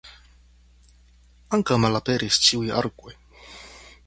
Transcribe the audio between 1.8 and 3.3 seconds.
malaperis ĉiuj arkoj.